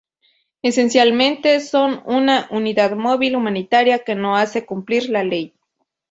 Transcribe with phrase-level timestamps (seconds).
[0.63, 5.53] Esencialmente, son una "unidad móvil humanitaria que no hace cumplir la ley".